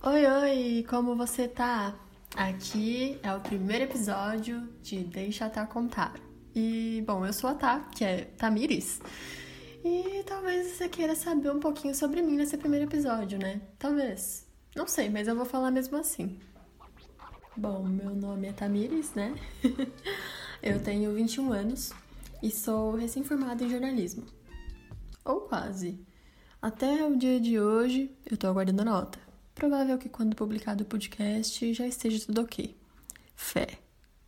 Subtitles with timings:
[0.00, 1.92] Oi, oi, como você tá?
[2.36, 6.14] Aqui é o primeiro episódio de Deixa Tá Contar.
[6.54, 9.00] E, bom, eu sou a Tá, que é Tamires.
[9.84, 13.60] E talvez você queira saber um pouquinho sobre mim nesse primeiro episódio, né?
[13.76, 14.46] Talvez.
[14.76, 16.38] Não sei, mas eu vou falar mesmo assim.
[17.56, 19.34] Bom, meu nome é Tamires, né?
[20.62, 21.92] eu tenho 21 anos
[22.40, 24.24] e sou recém-formada em jornalismo.
[25.24, 25.98] Ou quase.
[26.62, 29.27] Até o dia de hoje, eu tô aguardando a nota.
[29.58, 32.76] Provável que quando publicado o podcast já esteja tudo ok.
[33.34, 33.66] Fé,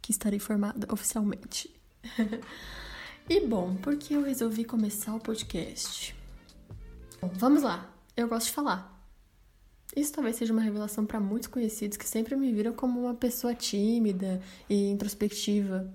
[0.03, 1.73] que estarei formada oficialmente.
[3.31, 6.17] e bom, por que eu resolvi começar o podcast?
[7.23, 7.95] Bom, vamos lá.
[8.17, 9.01] Eu gosto de falar.
[9.95, 13.55] Isso talvez seja uma revelação para muitos conhecidos que sempre me viram como uma pessoa
[13.55, 15.95] tímida e introspectiva.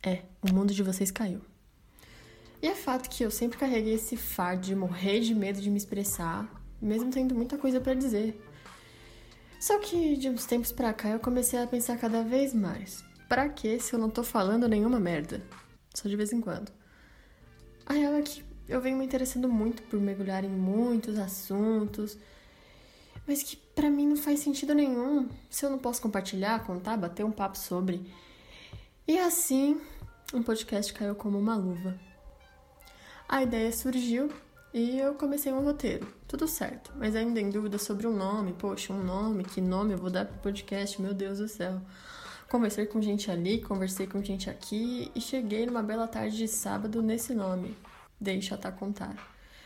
[0.00, 1.40] É, o mundo de vocês caiu.
[2.62, 5.76] E é fato que eu sempre carreguei esse fardo de morrer de medo de me
[5.76, 6.48] expressar,
[6.80, 8.45] mesmo tendo muita coisa para dizer.
[9.66, 13.48] Só que de uns tempos pra cá eu comecei a pensar cada vez mais: pra
[13.48, 15.42] que se eu não tô falando nenhuma merda?
[15.92, 16.70] Só de vez em quando.
[17.84, 22.16] A real é que eu venho me interessando muito por mergulhar em muitos assuntos,
[23.26, 27.24] mas que para mim não faz sentido nenhum se eu não posso compartilhar, contar, bater
[27.24, 28.08] um papo sobre.
[29.04, 29.80] E assim,
[30.32, 31.98] um podcast caiu como uma luva.
[33.28, 34.30] A ideia surgiu
[34.76, 38.52] e eu comecei um roteiro, tudo certo, mas ainda em dúvida sobre um nome.
[38.52, 41.00] Poxa, um nome, que nome eu vou dar pro podcast?
[41.00, 41.80] Meu Deus do céu.
[42.50, 47.02] Conversei com gente ali, conversei com gente aqui e cheguei numa bela tarde de sábado
[47.02, 47.74] nesse nome.
[48.20, 49.16] Deixa tá contar.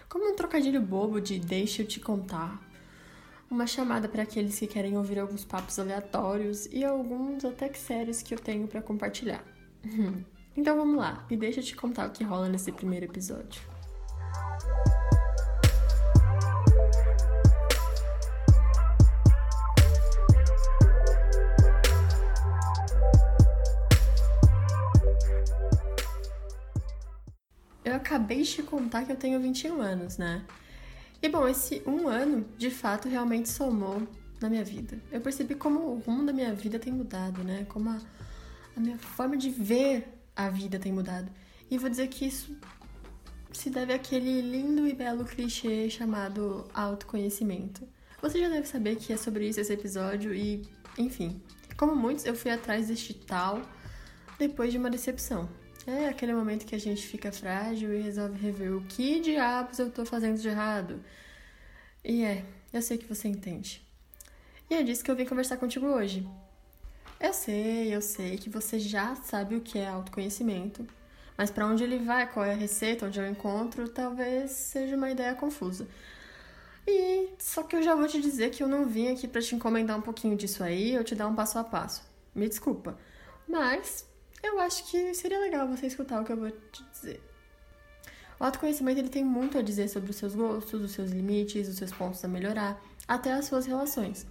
[0.08, 2.62] Como um trocadilho bobo de deixa eu te contar.
[3.50, 8.22] Uma chamada para aqueles que querem ouvir alguns papos aleatórios e alguns até que sérios
[8.22, 9.44] que eu tenho para compartilhar.
[10.56, 13.69] então vamos lá, e deixa eu te contar o que rola nesse primeiro episódio.
[27.90, 30.44] Eu acabei de te contar que eu tenho 21 anos, né?
[31.20, 34.06] E bom, esse um ano de fato realmente somou
[34.40, 34.96] na minha vida.
[35.10, 37.66] Eu percebi como o rumo da minha vida tem mudado, né?
[37.68, 37.98] Como a,
[38.76, 40.06] a minha forma de ver
[40.36, 41.32] a vida tem mudado.
[41.68, 42.56] E vou dizer que isso
[43.52, 47.86] se deve àquele lindo e belo clichê chamado autoconhecimento.
[48.22, 50.62] Você já deve saber que é sobre isso esse episódio e,
[50.96, 51.42] enfim,
[51.76, 53.60] como muitos, eu fui atrás deste tal
[54.38, 55.48] depois de uma decepção.
[55.86, 59.90] É aquele momento que a gente fica frágil e resolve rever o que diabos eu
[59.90, 61.02] tô fazendo de errado.
[62.04, 63.82] E é, eu sei que você entende.
[64.68, 66.26] E é disso que eu vim conversar contigo hoje.
[67.18, 70.86] Eu sei, eu sei que você já sabe o que é autoconhecimento,
[71.36, 75.10] mas para onde ele vai, qual é a receita, onde eu encontro, talvez seja uma
[75.10, 75.86] ideia confusa.
[76.86, 79.54] E só que eu já vou te dizer que eu não vim aqui para te
[79.54, 82.02] encomendar um pouquinho disso aí ou te dar um passo a passo.
[82.34, 82.98] Me desculpa.
[83.46, 84.06] Mas
[84.42, 87.22] eu acho que seria legal você escutar o que eu vou te dizer.
[88.38, 91.76] O autoconhecimento ele tem muito a dizer sobre os seus gostos, os seus limites, os
[91.76, 94.26] seus pontos a melhorar, até as suas relações.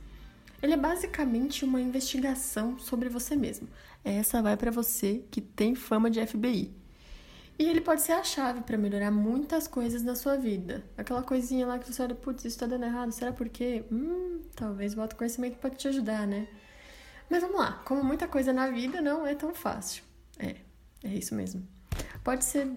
[0.61, 3.67] Ele é basicamente uma investigação sobre você mesmo.
[4.03, 6.73] Essa vai para você que tem fama de FBI.
[7.59, 10.83] E ele pode ser a chave para melhorar muitas coisas na sua vida.
[10.97, 13.83] Aquela coisinha lá que você olha, putz, isso tá dando errado, será por quê?
[13.91, 16.47] Hum, talvez o autoconhecimento pode te ajudar, né?
[17.29, 20.03] Mas vamos lá, como muita coisa na vida não é tão fácil.
[20.37, 20.55] É,
[21.03, 21.67] é isso mesmo.
[22.23, 22.67] Pode ser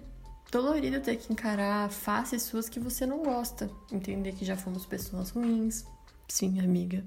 [0.51, 5.31] dolorido ter que encarar faces suas que você não gosta, entender que já fomos pessoas
[5.31, 5.85] ruins.
[6.27, 7.03] Sim, amiga.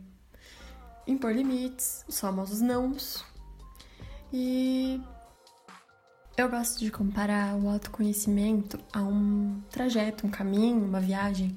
[1.07, 3.25] Impor limites, os famosos nãos.
[4.33, 5.01] E
[6.37, 11.57] eu gosto de comparar o autoconhecimento a um trajeto, um caminho, uma viagem.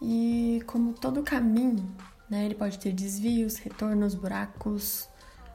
[0.00, 1.94] E como todo caminho,
[2.30, 5.08] né, ele pode ter desvios, retornos, buracos,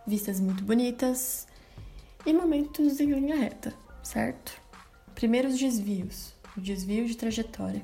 [0.06, 1.48] vistas muito bonitas
[2.26, 4.62] e momentos em linha reta, certo?
[5.16, 7.84] Primeiro os desvios, o desvio de trajetória.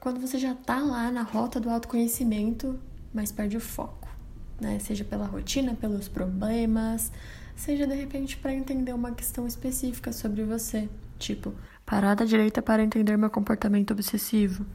[0.00, 2.78] Quando você já tá lá na rota do autoconhecimento,
[3.14, 4.08] mas perde o foco,
[4.60, 4.78] né?
[4.78, 7.12] Seja pela rotina, pelos problemas,
[7.54, 11.54] seja de repente para entender uma questão específica sobre você, tipo,
[11.86, 14.66] parada direita para entender meu comportamento obsessivo.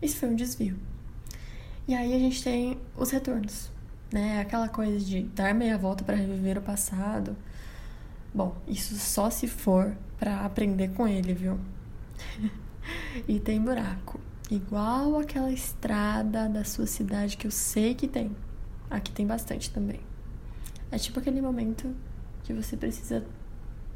[0.00, 0.76] Isso foi um desvio.
[1.86, 3.70] E aí a gente tem os retornos,
[4.12, 4.40] né?
[4.40, 7.36] Aquela coisa de dar meia volta para reviver o passado.
[8.34, 11.58] Bom, isso só se for para aprender com ele, viu?
[13.26, 14.20] e tem buraco,
[14.50, 18.36] igual aquela estrada da sua cidade que eu sei que tem.
[18.90, 20.00] Aqui tem bastante também.
[20.90, 21.94] É tipo aquele momento
[22.44, 23.24] que você precisa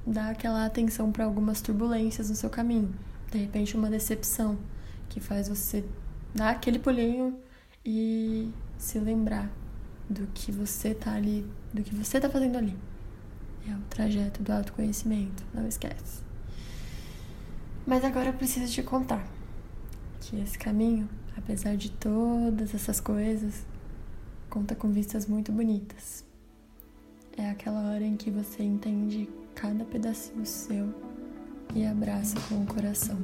[0.06, 2.94] dar aquela atenção para algumas turbulências no seu caminho.
[3.30, 4.56] De repente, uma decepção
[5.08, 5.84] que faz você
[6.34, 7.38] dar aquele pulinho
[7.84, 9.50] e se lembrar
[10.08, 12.76] do que você tá ali, do que você tá fazendo ali.
[13.68, 16.22] É o trajeto do autoconhecimento, não esquece.
[17.86, 19.26] Mas agora eu preciso te contar
[20.20, 23.64] que esse caminho, apesar de todas essas coisas,
[24.50, 26.24] conta com vistas muito bonitas.
[27.36, 30.94] É aquela hora em que você entende cada pedacinho seu
[31.74, 33.18] e abraça com o coração.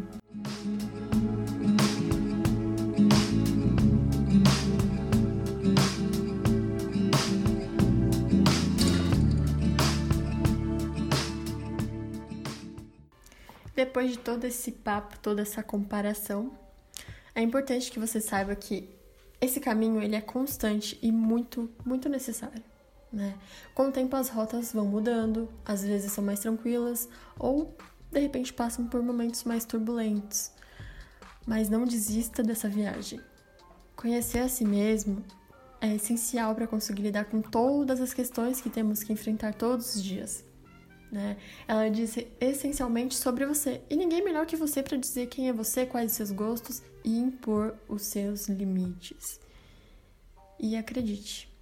[13.82, 16.52] Depois de todo esse papo, toda essa comparação,
[17.34, 18.88] é importante que você saiba que
[19.40, 22.62] esse caminho ele é constante e muito, muito necessário.
[23.12, 23.34] Né?
[23.74, 27.76] Com o tempo as rotas vão mudando, às vezes são mais tranquilas ou
[28.08, 30.52] de repente passam por momentos mais turbulentos.
[31.44, 33.20] Mas não desista dessa viagem.
[33.96, 35.24] Conhecer a si mesmo
[35.80, 40.04] é essencial para conseguir lidar com todas as questões que temos que enfrentar todos os
[40.04, 40.51] dias.
[41.12, 41.36] Né?
[41.68, 45.84] Ela diz essencialmente sobre você e ninguém melhor que você para dizer quem é você,
[45.84, 49.38] quais os seus gostos e impor os seus limites.
[50.58, 51.52] E acredite,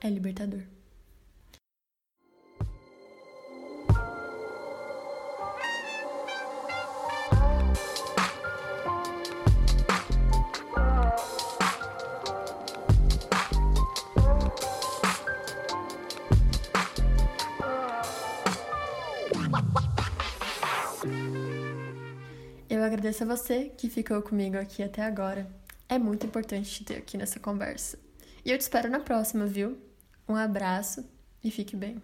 [0.00, 0.62] é libertador.
[22.82, 25.46] Eu agradeço a você que ficou comigo aqui até agora.
[25.88, 27.96] É muito importante te ter aqui nessa conversa.
[28.44, 29.78] E eu te espero na próxima, viu?
[30.28, 31.08] Um abraço
[31.44, 32.02] e fique bem.